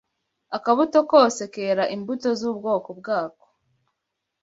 Akabuto 0.57 0.99
kose 1.11 1.43
kera 1.53 1.83
imbuto 1.95 2.29
z’ubwoko 2.39 2.89
bwako. 2.99 3.45